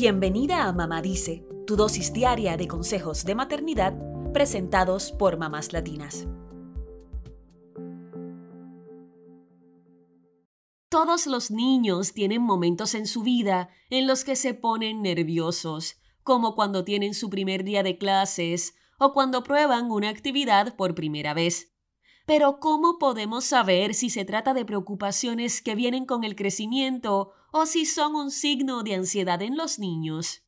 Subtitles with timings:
[0.00, 3.98] Bienvenida a Mamá Dice, tu dosis diaria de consejos de maternidad
[4.32, 6.28] presentados por mamás latinas.
[10.88, 16.54] Todos los niños tienen momentos en su vida en los que se ponen nerviosos, como
[16.54, 21.74] cuando tienen su primer día de clases o cuando prueban una actividad por primera vez.
[22.28, 27.64] Pero ¿cómo podemos saber si se trata de preocupaciones que vienen con el crecimiento o
[27.64, 30.42] si son un signo de ansiedad en los niños?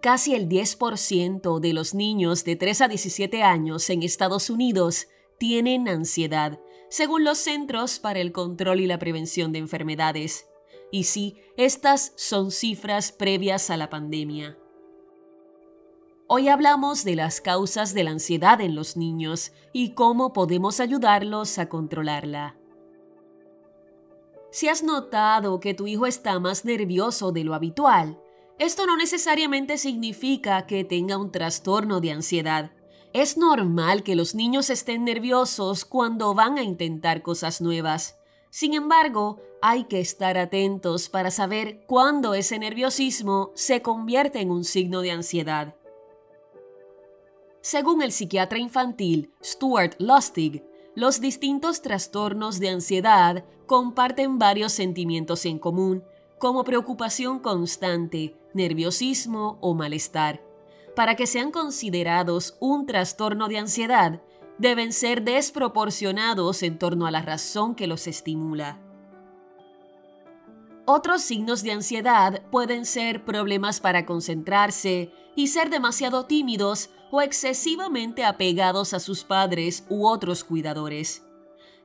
[0.00, 5.08] Casi el 10% de los niños de 3 a 17 años en Estados Unidos
[5.40, 10.46] tienen ansiedad, según los Centros para el Control y la Prevención de Enfermedades.
[10.92, 14.56] Y sí, estas son cifras previas a la pandemia.
[16.38, 21.58] Hoy hablamos de las causas de la ansiedad en los niños y cómo podemos ayudarlos
[21.58, 22.58] a controlarla.
[24.50, 28.20] Si has notado que tu hijo está más nervioso de lo habitual,
[28.58, 32.70] esto no necesariamente significa que tenga un trastorno de ansiedad.
[33.14, 38.18] Es normal que los niños estén nerviosos cuando van a intentar cosas nuevas.
[38.50, 44.64] Sin embargo, hay que estar atentos para saber cuándo ese nerviosismo se convierte en un
[44.64, 45.75] signo de ansiedad.
[47.66, 50.62] Según el psiquiatra infantil Stuart Lustig,
[50.94, 56.04] los distintos trastornos de ansiedad comparten varios sentimientos en común,
[56.38, 60.44] como preocupación constante, nerviosismo o malestar.
[60.94, 64.22] Para que sean considerados un trastorno de ansiedad,
[64.58, 68.78] deben ser desproporcionados en torno a la razón que los estimula.
[70.84, 78.24] Otros signos de ansiedad pueden ser problemas para concentrarse y ser demasiado tímidos o excesivamente
[78.24, 81.22] apegados a sus padres u otros cuidadores.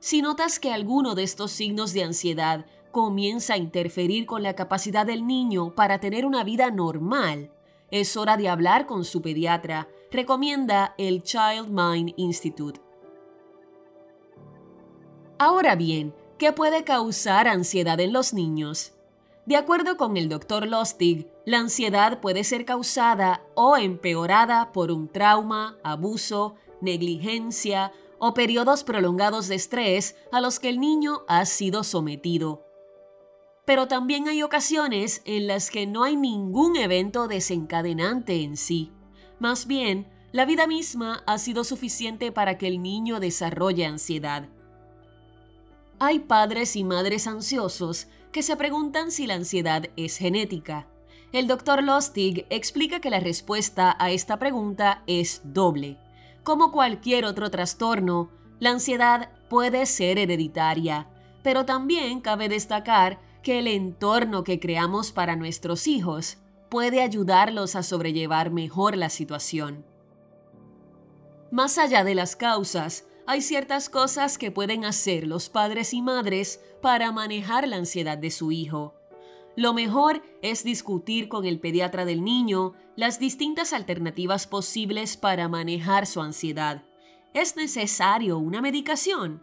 [0.00, 5.06] Si notas que alguno de estos signos de ansiedad comienza a interferir con la capacidad
[5.06, 7.52] del niño para tener una vida normal,
[7.90, 12.80] es hora de hablar con su pediatra, recomienda el Child Mind Institute.
[15.38, 18.94] Ahora bien, ¿qué puede causar ansiedad en los niños?
[19.44, 20.68] De acuerdo con el Dr.
[20.68, 28.84] Lustig, la ansiedad puede ser causada o empeorada por un trauma, abuso, negligencia o periodos
[28.84, 32.64] prolongados de estrés a los que el niño ha sido sometido.
[33.64, 38.92] Pero también hay ocasiones en las que no hay ningún evento desencadenante en sí.
[39.40, 44.48] Más bien, la vida misma ha sido suficiente para que el niño desarrolle ansiedad.
[45.98, 50.88] Hay padres y madres ansiosos que se preguntan si la ansiedad es genética.
[51.32, 51.82] El Dr.
[51.82, 55.98] Lustig explica que la respuesta a esta pregunta es doble.
[56.42, 61.08] Como cualquier otro trastorno, la ansiedad puede ser hereditaria,
[61.42, 66.38] pero también cabe destacar que el entorno que creamos para nuestros hijos
[66.70, 69.84] puede ayudarlos a sobrellevar mejor la situación.
[71.50, 76.60] Más allá de las causas, hay ciertas cosas que pueden hacer los padres y madres
[76.80, 78.94] para manejar la ansiedad de su hijo.
[79.54, 86.06] Lo mejor es discutir con el pediatra del niño las distintas alternativas posibles para manejar
[86.06, 86.82] su ansiedad.
[87.34, 89.42] ¿Es necesario una medicación?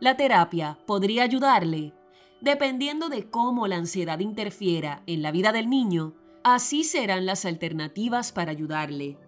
[0.00, 1.94] La terapia podría ayudarle.
[2.40, 8.32] Dependiendo de cómo la ansiedad interfiera en la vida del niño, así serán las alternativas
[8.32, 9.18] para ayudarle.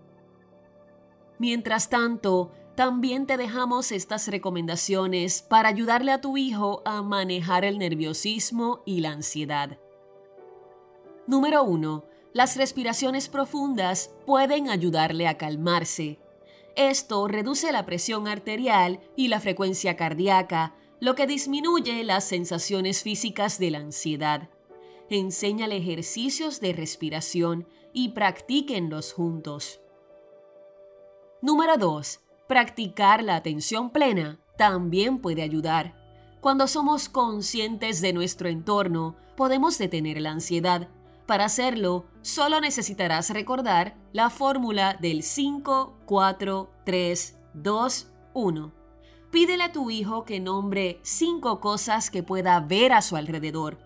[1.38, 7.78] Mientras tanto, también te dejamos estas recomendaciones para ayudarle a tu hijo a manejar el
[7.78, 9.78] nerviosismo y la ansiedad.
[11.26, 12.04] Número 1.
[12.32, 16.18] Las respiraciones profundas pueden ayudarle a calmarse.
[16.74, 23.58] Esto reduce la presión arterial y la frecuencia cardíaca, lo que disminuye las sensaciones físicas
[23.58, 24.48] de la ansiedad.
[25.10, 29.80] Enséñale ejercicios de respiración y practíquenlos juntos.
[31.42, 32.20] Número 2.
[32.52, 35.94] Practicar la atención plena también puede ayudar.
[36.42, 40.88] Cuando somos conscientes de nuestro entorno, podemos detener la ansiedad.
[41.24, 48.72] Para hacerlo, solo necesitarás recordar la fórmula del 5, 4, 3, 2, 1.
[49.30, 53.78] Pídele a tu hijo que nombre 5 cosas que pueda ver a su alrededor,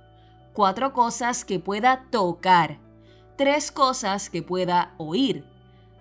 [0.55, 2.81] 4 cosas que pueda tocar,
[3.37, 5.44] 3 cosas que pueda oír,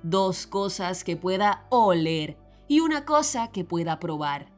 [0.02, 4.52] 2 cosas que pueda oler y una cosa que pueda probar.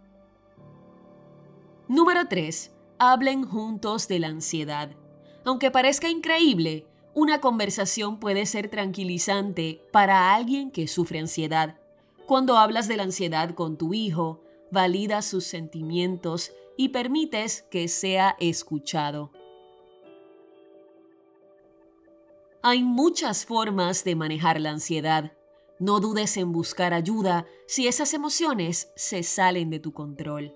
[1.87, 2.71] Número 3.
[2.99, 4.91] Hablen juntos de la ansiedad.
[5.45, 11.79] Aunque parezca increíble, una conversación puede ser tranquilizante para alguien que sufre ansiedad.
[12.25, 18.35] Cuando hablas de la ansiedad con tu hijo, valida sus sentimientos y permites que sea
[18.39, 19.31] escuchado.
[22.61, 25.36] Hay muchas formas de manejar la ansiedad.
[25.79, 30.55] No dudes en buscar ayuda si esas emociones se salen de tu control.